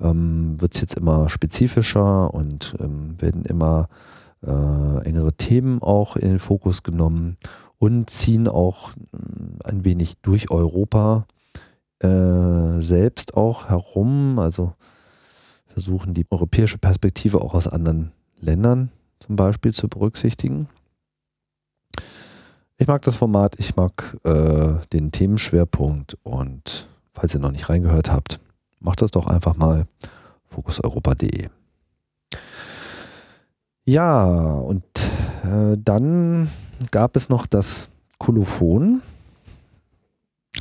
ähm, 0.00 0.60
wird 0.60 0.74
es 0.74 0.80
jetzt 0.80 0.94
immer 0.94 1.28
spezifischer 1.28 2.32
und 2.32 2.76
ähm, 2.80 3.20
werden 3.20 3.44
immer 3.44 3.88
äh, 4.42 5.04
engere 5.04 5.32
Themen 5.32 5.82
auch 5.82 6.16
in 6.16 6.28
den 6.28 6.38
Fokus 6.38 6.82
genommen 6.82 7.36
und 7.78 8.10
ziehen 8.10 8.48
auch 8.48 8.90
äh, 8.90 9.64
ein 9.64 9.84
wenig 9.84 10.14
durch 10.22 10.50
Europa 10.50 11.26
äh, 12.00 12.80
selbst 12.80 13.36
auch 13.36 13.68
herum, 13.68 14.38
also 14.38 14.74
versuchen 15.66 16.14
die 16.14 16.26
europäische 16.30 16.78
Perspektive 16.78 17.40
auch 17.40 17.54
aus 17.54 17.68
anderen 17.68 18.12
Ländern 18.40 18.90
zum 19.20 19.36
Beispiel 19.36 19.72
zu 19.72 19.88
berücksichtigen. 19.88 20.68
Ich 22.76 22.86
mag 22.86 23.02
das 23.02 23.16
Format, 23.16 23.54
ich 23.58 23.76
mag 23.76 24.18
äh, 24.24 24.74
den 24.92 25.12
Themenschwerpunkt 25.12 26.18
und 26.22 26.88
falls 27.12 27.34
ihr 27.34 27.40
noch 27.40 27.52
nicht 27.52 27.68
reingehört 27.68 28.10
habt, 28.10 28.40
macht 28.80 29.00
das 29.00 29.12
doch 29.12 29.26
einfach 29.26 29.56
mal 29.56 29.86
fokuseuropa.de. 30.50 31.48
Ja, 33.86 34.24
und 34.24 34.84
äh, 35.44 35.76
dann 35.82 36.48
gab 36.90 37.16
es 37.16 37.28
noch 37.28 37.46
das 37.46 37.88
Kolophon. 38.18 39.02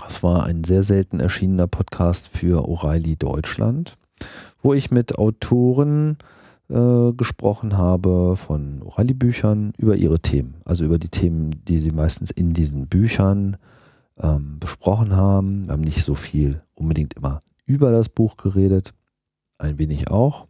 Das 0.01 0.23
war 0.23 0.45
ein 0.45 0.63
sehr 0.63 0.83
selten 0.83 1.19
erschienener 1.19 1.67
Podcast 1.67 2.27
für 2.27 2.67
O'Reilly 2.67 3.17
Deutschland, 3.17 3.97
wo 4.61 4.73
ich 4.73 4.91
mit 4.91 5.17
Autoren 5.17 6.17
äh, 6.69 7.13
gesprochen 7.13 7.77
habe 7.77 8.35
von 8.35 8.81
O'Reilly-Büchern 8.81 9.73
über 9.77 9.95
ihre 9.95 10.19
Themen, 10.19 10.55
also 10.65 10.83
über 10.85 10.97
die 10.97 11.09
Themen, 11.09 11.63
die 11.65 11.77
sie 11.77 11.91
meistens 11.91 12.31
in 12.31 12.49
diesen 12.49 12.87
Büchern 12.87 13.57
ähm, 14.19 14.59
besprochen 14.59 15.15
haben. 15.15 15.65
Wir 15.65 15.73
haben 15.73 15.81
nicht 15.81 16.03
so 16.03 16.15
viel 16.15 16.61
unbedingt 16.73 17.13
immer 17.13 17.39
über 17.65 17.91
das 17.91 18.09
Buch 18.09 18.35
geredet, 18.35 18.93
ein 19.57 19.77
wenig 19.77 20.09
auch, 20.09 20.47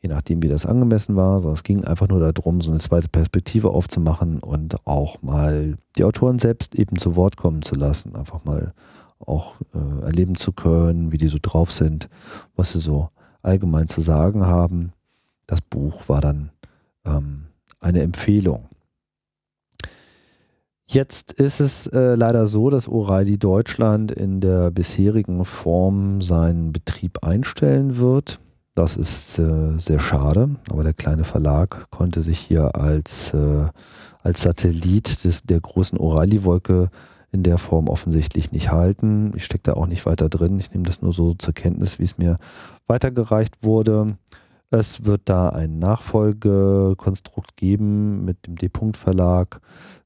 je 0.00 0.08
nachdem, 0.08 0.42
wie 0.42 0.48
das 0.48 0.66
angemessen 0.66 1.16
war. 1.16 1.38
Sondern 1.38 1.54
es 1.54 1.62
ging 1.62 1.84
einfach 1.84 2.08
nur 2.08 2.32
darum, 2.32 2.60
so 2.60 2.70
eine 2.70 2.80
zweite 2.80 3.08
Perspektive 3.08 3.70
aufzumachen 3.70 4.40
und 4.40 4.86
auch 4.86 5.22
mal 5.22 5.76
die 5.96 6.04
Autoren 6.04 6.38
selbst 6.38 6.74
eben 6.74 6.96
zu 6.96 7.16
Wort 7.16 7.36
kommen 7.36 7.62
zu 7.62 7.74
lassen, 7.74 8.16
einfach 8.16 8.44
mal 8.44 8.72
auch 9.18 9.56
äh, 9.74 10.04
erleben 10.04 10.36
zu 10.36 10.52
können, 10.52 11.12
wie 11.12 11.18
die 11.18 11.28
so 11.28 11.38
drauf 11.40 11.72
sind, 11.72 12.08
was 12.56 12.72
sie 12.72 12.80
so 12.80 13.08
allgemein 13.42 13.88
zu 13.88 14.00
sagen 14.00 14.46
haben. 14.46 14.92
Das 15.46 15.60
Buch 15.60 16.08
war 16.08 16.20
dann 16.20 16.50
ähm, 17.04 17.46
eine 17.80 18.02
Empfehlung. 18.02 18.68
Jetzt 20.90 21.32
ist 21.32 21.60
es 21.60 21.86
äh, 21.88 22.14
leider 22.14 22.46
so, 22.46 22.70
dass 22.70 22.88
O'Reilly 22.88 23.38
Deutschland 23.38 24.10
in 24.10 24.40
der 24.40 24.70
bisherigen 24.70 25.44
Form 25.44 26.22
seinen 26.22 26.72
Betrieb 26.72 27.22
einstellen 27.22 27.98
wird. 27.98 28.40
Das 28.78 28.96
ist 28.96 29.40
äh, 29.40 29.76
sehr 29.76 29.98
schade, 29.98 30.50
aber 30.70 30.84
der 30.84 30.94
kleine 30.94 31.24
Verlag 31.24 31.90
konnte 31.90 32.22
sich 32.22 32.38
hier 32.38 32.76
als, 32.76 33.34
äh, 33.34 33.66
als 34.22 34.42
Satellit 34.42 35.24
des, 35.24 35.42
der 35.42 35.60
großen 35.60 35.98
O'Reilly-Wolke 35.98 36.88
in 37.32 37.42
der 37.42 37.58
Form 37.58 37.88
offensichtlich 37.88 38.52
nicht 38.52 38.70
halten. 38.70 39.32
Ich 39.34 39.44
stecke 39.44 39.64
da 39.64 39.72
auch 39.72 39.88
nicht 39.88 40.06
weiter 40.06 40.28
drin. 40.28 40.60
Ich 40.60 40.70
nehme 40.70 40.84
das 40.84 41.02
nur 41.02 41.12
so 41.12 41.32
zur 41.32 41.54
Kenntnis, 41.54 41.98
wie 41.98 42.04
es 42.04 42.18
mir 42.18 42.38
weitergereicht 42.86 43.64
wurde. 43.64 44.16
Es 44.70 45.04
wird 45.04 45.22
da 45.24 45.48
ein 45.48 45.80
Nachfolgekonstrukt 45.80 47.56
geben 47.56 48.24
mit 48.24 48.46
dem 48.46 48.54
D-Punkt 48.54 48.96
Verlag. 48.96 49.60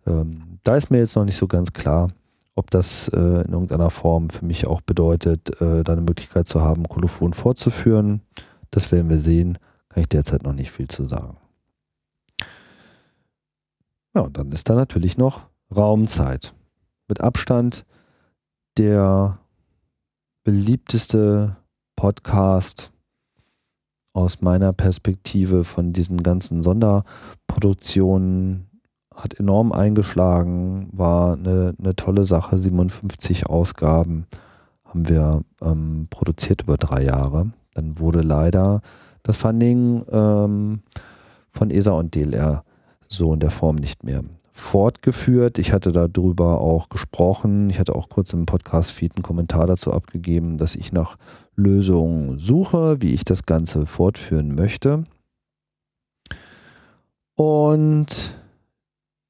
Ähm, 0.07 0.59
da 0.63 0.77
ist 0.77 0.91
mir 0.91 0.97
jetzt 0.97 1.15
noch 1.15 1.27
nicht 1.27 1.37
so 1.37 1.47
ganz 1.47 1.75
klar, 1.75 2.09
ob 2.55 2.71
das 2.71 3.09
äh, 3.09 3.19
in 3.19 3.53
irgendeiner 3.53 3.91
Form 3.91 4.31
für 4.31 4.47
mich 4.47 4.67
auch 4.67 4.81
bedeutet, 4.81 5.61
äh, 5.61 5.85
da 5.85 5.93
eine 5.93 6.01
Möglichkeit 6.01 6.47
zu 6.47 6.63
haben, 6.63 6.89
Kolophon 6.89 7.35
fortzuführen. 7.35 8.23
Das 8.73 8.91
werden 8.91 9.09
wir 9.09 9.21
sehen. 9.21 9.59
Kann 9.89 10.01
ich 10.01 10.09
derzeit 10.09 10.43
noch 10.43 10.55
nicht 10.55 10.73
viel 10.73 10.89
zu 10.89 11.07
sagen. 11.07 11.37
Ja, 14.15 14.23
und 14.23 14.37
dann 14.37 14.51
ist 14.51 14.69
da 14.69 14.75
natürlich 14.75 15.17
noch 15.17 15.47
Raumzeit. 15.75 16.55
Mit 17.09 17.21
Abstand 17.21 17.87
der 18.79 19.39
beliebteste 20.45 21.57
Podcast 21.97 22.93
aus 24.15 24.43
meiner 24.43 24.73
Perspektive 24.73 25.65
von 25.65 25.93
diesen 25.93 26.23
ganzen 26.23 26.63
Sonderproduktionen 26.63 28.69
hat 29.15 29.39
enorm 29.39 29.73
eingeschlagen, 29.73 30.89
war 30.93 31.35
eine, 31.35 31.75
eine 31.79 31.95
tolle 31.97 32.25
Sache. 32.25 32.57
57 32.59 33.47
Ausgaben 33.47 34.27
haben 34.85 35.09
wir 35.09 35.43
ähm, 35.61 36.07
produziert 36.11 36.63
über 36.63 36.77
drei 36.77 37.05
Jahre. 37.05 37.53
Dann 37.75 37.99
wurde 37.99 38.21
leider 38.21 38.81
das 39.23 39.37
Funding 39.37 40.05
ähm, 40.11 40.81
von 41.51 41.71
ESA 41.71 41.93
und 41.93 42.15
DLR 42.15 42.65
so 43.09 43.33
in 43.33 43.41
der 43.41 43.51
Form 43.51 43.77
nicht 43.77 44.05
mehr 44.05 44.23
fortgeführt. 44.53 45.59
Ich 45.59 45.73
hatte 45.73 45.93
darüber 45.93 46.61
auch 46.61 46.89
gesprochen. 46.89 47.71
Ich 47.71 47.79
hatte 47.79 47.95
auch 47.95 48.09
kurz 48.09 48.33
im 48.33 48.47
Podcast-Feed 48.47 49.17
einen 49.17 49.23
Kommentar 49.23 49.67
dazu 49.67 49.93
abgegeben, 49.93 50.59
dass 50.59 50.77
ich 50.77 50.93
nach 50.93 51.17
Lösungen 51.57 52.39
suche, 52.39 53.01
wie 53.01 53.13
ich 53.13 53.25
das 53.25 53.45
Ganze 53.45 53.87
fortführen 53.87 54.55
möchte. 54.55 55.05
Und 57.35 58.35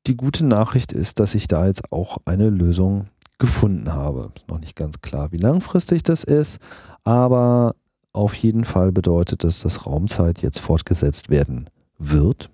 die 0.06 0.16
gute 0.16 0.44
Nachricht 0.44 0.92
ist, 0.92 1.20
dass 1.20 1.34
ich 1.34 1.46
da 1.46 1.66
jetzt 1.66 1.92
auch 1.92 2.18
eine 2.24 2.50
Lösung 2.50 3.04
gefunden 3.38 3.92
habe. 3.92 4.32
Ist 4.34 4.48
noch 4.48 4.60
nicht 4.60 4.76
ganz 4.76 5.00
klar, 5.00 5.32
wie 5.32 5.36
langfristig 5.36 6.02
das 6.02 6.24
ist, 6.24 6.58
aber 7.04 7.74
auf 8.12 8.34
jeden 8.34 8.64
Fall 8.64 8.92
bedeutet 8.92 9.44
das, 9.44 9.60
dass 9.60 9.86
Raumzeit 9.86 10.42
jetzt 10.42 10.60
fortgesetzt 10.60 11.30
werden 11.30 11.70
wird. 11.98 12.50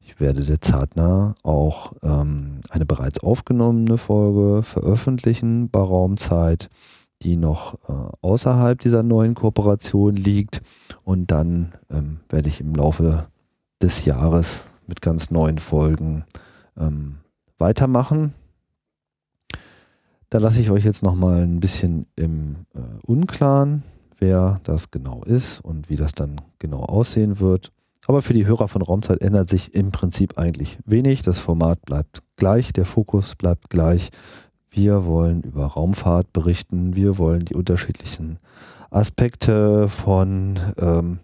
Ich 0.00 0.20
werde 0.20 0.42
sehr 0.42 0.60
zeitnah 0.60 1.34
auch 1.42 1.92
ähm, 2.02 2.60
eine 2.68 2.86
bereits 2.86 3.20
aufgenommene 3.20 3.98
Folge 3.98 4.62
veröffentlichen 4.62 5.70
bei 5.70 5.80
Raumzeit, 5.80 6.68
die 7.22 7.36
noch 7.36 7.74
äh, 7.88 7.92
außerhalb 8.20 8.78
dieser 8.80 9.02
neuen 9.02 9.34
Kooperation 9.34 10.16
liegt. 10.16 10.62
Und 11.04 11.30
dann 11.30 11.72
ähm, 11.90 12.20
werde 12.28 12.48
ich 12.48 12.60
im 12.60 12.74
Laufe 12.74 13.26
des 13.82 14.04
Jahres 14.04 14.68
mit 14.86 15.02
ganz 15.02 15.30
neuen 15.30 15.58
Folgen 15.58 16.24
ähm, 16.76 17.18
weitermachen. 17.58 18.34
Da 20.28 20.38
lasse 20.38 20.60
ich 20.60 20.70
euch 20.70 20.84
jetzt 20.84 21.02
nochmal 21.02 21.42
ein 21.42 21.60
bisschen 21.60 22.06
im 22.16 22.66
äh, 22.74 22.78
Unklaren, 23.06 23.82
wer 24.20 24.60
das 24.64 24.90
genau 24.90 25.22
ist 25.24 25.60
und 25.60 25.90
wie 25.90 25.96
das 25.96 26.12
dann 26.12 26.40
genau 26.58 26.80
aussehen 26.80 27.40
wird. 27.40 27.72
Aber 28.06 28.22
für 28.22 28.32
die 28.32 28.46
Hörer 28.46 28.68
von 28.68 28.82
Raumzeit 28.82 29.20
ändert 29.20 29.48
sich 29.48 29.74
im 29.74 29.92
Prinzip 29.92 30.38
eigentlich 30.38 30.78
wenig. 30.84 31.22
Das 31.22 31.38
Format 31.38 31.82
bleibt 31.82 32.22
gleich, 32.36 32.72
der 32.72 32.86
Fokus 32.86 33.34
bleibt 33.34 33.70
gleich. 33.70 34.10
Wir 34.70 35.04
wollen 35.04 35.42
über 35.42 35.66
Raumfahrt 35.66 36.32
berichten. 36.32 36.94
Wir 36.96 37.18
wollen 37.18 37.44
die 37.44 37.54
unterschiedlichen 37.54 38.38
Aspekte 38.90 39.88
von 39.88 40.58
ähm, 40.78 41.18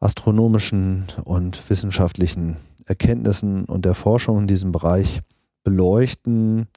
astronomischen 0.00 1.06
und 1.24 1.70
wissenschaftlichen 1.70 2.56
Erkenntnissen 2.84 3.64
und 3.64 3.84
der 3.84 3.94
Forschung 3.94 4.40
in 4.40 4.46
diesem 4.46 4.72
Bereich 4.72 5.20
beleuchten 5.64 6.68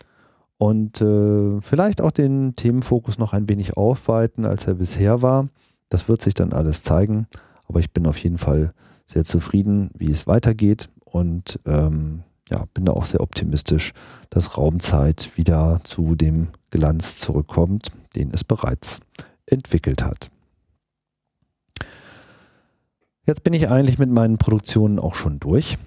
und 0.60 1.00
äh, 1.00 1.62
vielleicht 1.62 2.02
auch 2.02 2.12
den 2.12 2.54
Themenfokus 2.56 3.18
noch 3.18 3.32
ein 3.32 3.48
wenig 3.48 3.78
aufweiten, 3.78 4.46
als 4.46 4.68
er 4.68 4.74
bisher 4.76 5.22
war. 5.22 5.48
Das 5.88 6.10
wird 6.10 6.22
sich 6.22 6.34
dann 6.34 6.52
alles 6.52 6.84
zeigen, 6.84 7.28
aber 7.66 7.80
ich 7.80 7.92
bin 7.92 8.06
auf 8.06 8.18
jeden 8.18 8.38
Fall 8.38 8.74
sehr 9.06 9.24
zufrieden, 9.24 9.90
wie 9.98 10.12
es 10.12 10.28
weitergeht 10.28 10.90
und 11.06 11.62
ähm, 11.66 12.24
ja, 12.50 12.66
bin 12.74 12.84
da 12.84 12.92
auch 12.92 13.06
sehr 13.06 13.22
optimistisch, 13.22 13.94
dass 14.30 14.58
Raumzeit 14.58 15.38
wieder 15.38 15.80
zu 15.86 16.16
dem 16.16 16.50
Glanz 16.72 17.20
zurückkommt, 17.20 17.88
den 18.18 18.32
es 18.34 18.44
bereits 18.44 19.00
entwickelt 19.46 20.04
hat. 20.04 20.30
Jetzt 23.26 23.44
bin 23.44 23.54
ich 23.54 23.70
eigentlich 23.70 23.98
mit 23.98 24.10
meinen 24.10 24.38
Produktionen 24.38 25.00
auch 25.00 25.16
schon 25.16 25.40
durch. 25.40 25.78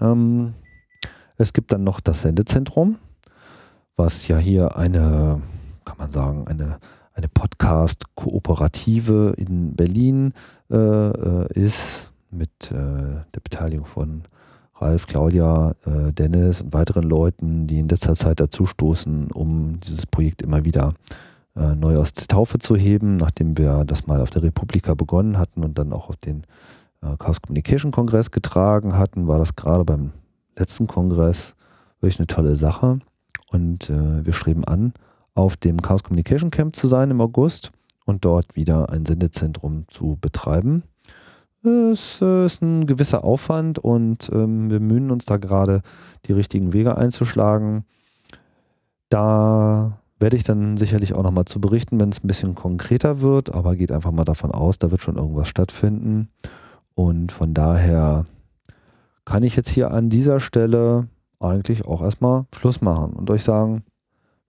Ähm, 0.00 0.54
es 1.36 1.52
gibt 1.52 1.72
dann 1.72 1.84
noch 1.84 2.00
das 2.00 2.22
Sendezentrum, 2.22 2.96
was 3.96 4.26
ja 4.28 4.38
hier 4.38 4.76
eine, 4.76 5.42
kann 5.84 5.98
man 5.98 6.10
sagen, 6.10 6.46
eine, 6.48 6.78
eine 7.14 7.28
Podcast-Kooperative 7.28 9.34
in 9.36 9.76
Berlin 9.76 10.32
äh, 10.70 10.76
äh 10.76 11.46
ist 11.54 12.10
mit 12.30 12.70
äh, 12.70 12.74
der 12.74 13.40
Beteiligung 13.42 13.84
von 13.84 14.22
Ralf, 14.82 15.06
Claudia, 15.06 15.74
äh, 15.86 16.12
Dennis 16.12 16.62
und 16.62 16.74
weiteren 16.74 17.04
Leuten, 17.04 17.66
die 17.66 17.78
in 17.78 17.88
letzter 17.88 18.16
Zeit 18.16 18.40
dazustoßen, 18.40 19.30
um 19.30 19.80
dieses 19.80 20.06
Projekt 20.06 20.42
immer 20.42 20.64
wieder 20.64 20.94
äh, 21.54 21.74
neu 21.74 21.96
aus 21.96 22.12
der 22.12 22.26
Taufe 22.26 22.58
zu 22.58 22.76
heben, 22.76 23.16
nachdem 23.16 23.58
wir 23.58 23.84
das 23.84 24.06
mal 24.06 24.20
auf 24.20 24.30
der 24.30 24.42
Republika 24.42 24.94
begonnen 24.94 25.38
hatten 25.38 25.62
und 25.62 25.78
dann 25.78 25.92
auch 25.92 26.08
auf 26.08 26.16
den 26.16 26.42
äh, 27.02 27.16
Chaos 27.18 27.42
Communication 27.42 27.92
Kongress 27.92 28.30
getragen 28.30 28.96
hatten, 28.96 29.28
war 29.28 29.38
das 29.38 29.54
gerade 29.54 29.84
beim 29.84 30.12
letzten 30.56 30.86
Kongress 30.86 31.54
wirklich 32.00 32.18
eine 32.18 32.26
tolle 32.26 32.56
Sache. 32.56 32.98
Und 33.52 33.90
äh, 33.90 34.24
wir 34.24 34.32
streben 34.32 34.64
an, 34.64 34.92
auf 35.34 35.56
dem 35.56 35.80
Chaos 35.80 36.02
Communication 36.02 36.50
Camp 36.50 36.74
zu 36.74 36.88
sein 36.88 37.10
im 37.10 37.20
August 37.20 37.70
und 38.04 38.24
dort 38.24 38.56
wieder 38.56 38.90
ein 38.90 39.06
Sendezentrum 39.06 39.84
zu 39.88 40.18
betreiben. 40.20 40.82
Es 41.64 42.20
ist 42.20 42.60
ein 42.62 42.86
gewisser 42.86 43.22
Aufwand 43.22 43.78
und 43.78 44.28
ähm, 44.32 44.70
wir 44.70 44.80
mühen 44.80 45.12
uns 45.12 45.26
da 45.26 45.36
gerade 45.36 45.82
die 46.26 46.32
richtigen 46.32 46.72
Wege 46.72 46.96
einzuschlagen. 46.96 47.84
Da 49.08 49.98
werde 50.18 50.36
ich 50.36 50.42
dann 50.44 50.76
sicherlich 50.76 51.14
auch 51.14 51.22
nochmal 51.22 51.44
zu 51.44 51.60
berichten, 51.60 52.00
wenn 52.00 52.08
es 52.08 52.24
ein 52.24 52.26
bisschen 52.26 52.56
konkreter 52.56 53.20
wird, 53.20 53.54
aber 53.54 53.76
geht 53.76 53.92
einfach 53.92 54.10
mal 54.10 54.24
davon 54.24 54.50
aus, 54.50 54.78
da 54.78 54.90
wird 54.90 55.02
schon 55.02 55.16
irgendwas 55.16 55.48
stattfinden. 55.48 56.30
Und 56.94 57.30
von 57.30 57.54
daher 57.54 58.26
kann 59.24 59.44
ich 59.44 59.54
jetzt 59.54 59.68
hier 59.68 59.92
an 59.92 60.10
dieser 60.10 60.40
Stelle 60.40 61.06
eigentlich 61.42 61.84
auch 61.84 62.02
erstmal 62.02 62.46
Schluss 62.54 62.80
machen 62.80 63.12
und 63.14 63.30
euch 63.30 63.42
sagen, 63.42 63.84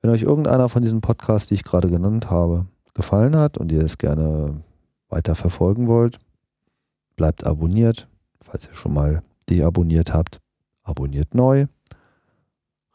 wenn 0.01 0.11
euch 0.11 0.23
irgendeiner 0.23 0.69
von 0.69 0.81
diesen 0.81 1.01
Podcasts, 1.01 1.47
die 1.47 1.55
ich 1.55 1.63
gerade 1.63 1.89
genannt 1.89 2.29
habe, 2.29 2.65
gefallen 2.93 3.35
hat 3.35 3.57
und 3.57 3.71
ihr 3.71 3.81
es 3.83 3.97
gerne 3.97 4.61
weiter 5.09 5.35
verfolgen 5.35 5.87
wollt, 5.87 6.19
bleibt 7.15 7.45
abonniert. 7.45 8.07
Falls 8.41 8.67
ihr 8.67 8.75
schon 8.75 8.93
mal 8.93 9.23
deabonniert 9.49 10.13
habt, 10.13 10.39
abonniert 10.83 11.33
neu. 11.33 11.67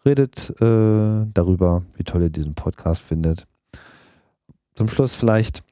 Redet 0.05 0.51
äh, 0.61 1.27
darüber, 1.33 1.83
wie 1.95 2.05
toll 2.05 2.23
ihr 2.23 2.31
diesen 2.31 2.55
Podcast 2.55 3.03
findet. 3.03 3.47
Zum 4.75 4.89
Schluss 4.89 5.15
vielleicht 5.15 5.63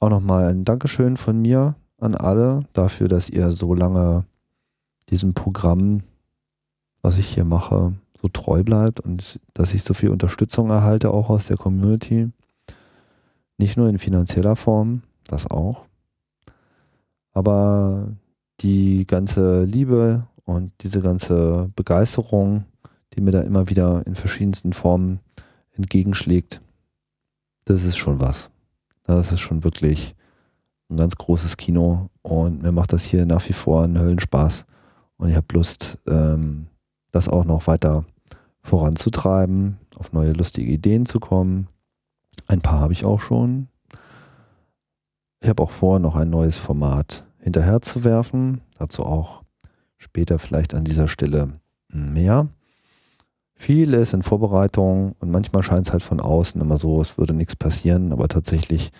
auch 0.00 0.10
nochmal 0.10 0.46
ein 0.46 0.64
Dankeschön 0.64 1.16
von 1.16 1.40
mir 1.40 1.76
an 1.98 2.14
alle 2.14 2.64
dafür, 2.72 3.08
dass 3.08 3.28
ihr 3.28 3.52
so 3.52 3.74
lange 3.74 4.24
diesem 5.10 5.34
Programm, 5.34 6.02
was 7.02 7.18
ich 7.18 7.28
hier 7.28 7.44
mache, 7.44 7.94
so 8.20 8.28
treu 8.28 8.62
bleibt 8.62 9.00
und 9.00 9.40
dass 9.54 9.74
ich 9.74 9.82
so 9.82 9.94
viel 9.94 10.10
Unterstützung 10.10 10.70
erhalte, 10.70 11.10
auch 11.10 11.30
aus 11.30 11.46
der 11.46 11.56
Community. 11.56 12.30
Nicht 13.58 13.76
nur 13.76 13.88
in 13.88 13.98
finanzieller 13.98 14.56
Form, 14.56 15.02
das 15.26 15.50
auch, 15.50 15.84
aber 17.32 18.08
die 18.60 19.06
ganze 19.06 19.64
Liebe 19.64 20.26
und 20.44 20.72
diese 20.80 21.00
ganze 21.00 21.70
Begeisterung, 21.76 22.64
die 23.14 23.20
mir 23.20 23.32
da 23.32 23.40
immer 23.42 23.68
wieder 23.68 24.06
in 24.06 24.14
verschiedensten 24.14 24.72
Formen 24.72 25.20
entgegenschlägt, 25.72 26.60
das 27.64 27.84
ist 27.84 27.96
schon 27.96 28.20
was. 28.20 28.50
Das 29.04 29.32
ist 29.32 29.40
schon 29.40 29.64
wirklich 29.64 30.14
ein 30.90 30.96
ganz 30.96 31.16
großes 31.16 31.56
Kino 31.56 32.10
und 32.22 32.62
mir 32.62 32.72
macht 32.72 32.92
das 32.92 33.04
hier 33.04 33.26
nach 33.26 33.46
wie 33.48 33.52
vor 33.52 33.84
einen 33.84 33.98
Höllenspaß 33.98 34.64
und 35.18 35.28
ich 35.28 35.36
habe 35.36 35.46
Lust, 35.52 35.98
ähm, 36.06 36.66
das 37.10 37.28
auch 37.28 37.44
noch 37.44 37.66
weiter 37.66 38.04
voranzutreiben, 38.60 39.78
auf 39.96 40.12
neue 40.12 40.32
lustige 40.32 40.70
Ideen 40.70 41.06
zu 41.06 41.20
kommen. 41.20 41.68
Ein 42.46 42.60
paar 42.60 42.80
habe 42.80 42.92
ich 42.92 43.04
auch 43.04 43.20
schon. 43.20 43.68
Ich 45.40 45.48
habe 45.48 45.62
auch 45.62 45.70
vor, 45.70 45.98
noch 45.98 46.16
ein 46.16 46.30
neues 46.30 46.58
Format 46.58 47.24
hinterher 47.38 47.80
zu 47.80 48.04
werfen. 48.04 48.60
Dazu 48.78 49.04
auch 49.04 49.42
später 49.96 50.38
vielleicht 50.38 50.74
an 50.74 50.84
dieser 50.84 51.08
Stelle 51.08 51.48
mehr. 51.88 52.48
Viel 53.54 53.94
ist 53.94 54.14
in 54.14 54.22
Vorbereitung 54.22 55.16
und 55.18 55.30
manchmal 55.30 55.62
scheint 55.62 55.86
es 55.86 55.92
halt 55.92 56.02
von 56.02 56.20
außen 56.20 56.60
immer 56.60 56.78
so, 56.78 57.00
es 57.00 57.18
würde 57.18 57.34
nichts 57.34 57.56
passieren, 57.56 58.12
aber 58.12 58.28
tatsächlich 58.28 58.92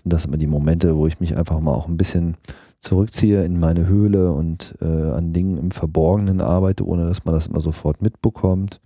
sind 0.00 0.12
das 0.12 0.24
immer 0.24 0.38
die 0.38 0.46
Momente, 0.46 0.96
wo 0.96 1.06
ich 1.06 1.20
mich 1.20 1.36
einfach 1.36 1.60
mal 1.60 1.72
auch 1.72 1.86
ein 1.86 1.98
bisschen 1.98 2.36
zurückziehe 2.80 3.44
in 3.44 3.58
meine 3.58 3.86
Höhle 3.86 4.32
und 4.32 4.74
äh, 4.80 4.84
an 4.84 5.32
Dingen 5.32 5.58
im 5.58 5.70
Verborgenen 5.70 6.40
arbeite, 6.40 6.86
ohne 6.86 7.06
dass 7.06 7.24
man 7.24 7.34
das 7.34 7.46
immer 7.46 7.60
sofort 7.60 8.02
mitbekommt. 8.02 8.80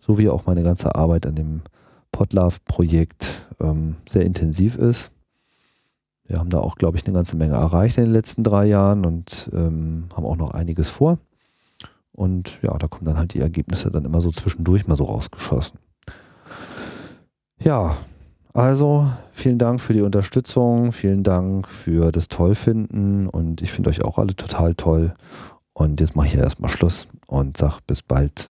So 0.00 0.18
wie 0.18 0.28
auch 0.28 0.46
meine 0.46 0.62
ganze 0.62 0.94
Arbeit 0.94 1.26
an 1.26 1.34
dem 1.34 1.62
Podlove-Projekt 2.12 3.46
ähm, 3.60 3.96
sehr 4.08 4.24
intensiv 4.24 4.76
ist. 4.76 5.10
Wir 6.24 6.38
haben 6.38 6.50
da 6.50 6.58
auch, 6.58 6.76
glaube 6.76 6.98
ich, 6.98 7.06
eine 7.06 7.14
ganze 7.14 7.36
Menge 7.36 7.54
erreicht 7.54 7.96
in 7.96 8.04
den 8.04 8.12
letzten 8.12 8.44
drei 8.44 8.66
Jahren 8.66 9.06
und 9.06 9.50
ähm, 9.52 10.04
haben 10.14 10.26
auch 10.26 10.36
noch 10.36 10.50
einiges 10.52 10.90
vor. 10.90 11.18
Und 12.12 12.60
ja, 12.62 12.76
da 12.76 12.88
kommen 12.88 13.06
dann 13.06 13.16
halt 13.16 13.32
die 13.34 13.40
Ergebnisse 13.40 13.90
dann 13.90 14.04
immer 14.04 14.20
so 14.20 14.30
zwischendurch 14.30 14.86
mal 14.86 14.96
so 14.96 15.04
rausgeschossen. 15.04 15.78
Ja, 17.60 17.96
also 18.58 19.06
vielen 19.32 19.58
Dank 19.58 19.80
für 19.80 19.92
die 19.92 20.00
Unterstützung, 20.00 20.90
vielen 20.90 21.22
Dank 21.22 21.68
für 21.68 22.10
das 22.10 22.26
Tollfinden 22.26 23.28
und 23.28 23.62
ich 23.62 23.70
finde 23.70 23.90
euch 23.90 24.02
auch 24.02 24.18
alle 24.18 24.34
total 24.34 24.74
toll. 24.74 25.14
Und 25.74 26.00
jetzt 26.00 26.16
mache 26.16 26.26
ich 26.26 26.34
ja 26.34 26.42
erstmal 26.42 26.68
Schluss 26.68 27.06
und 27.28 27.56
sage 27.56 27.76
bis 27.86 28.02
bald. 28.02 28.48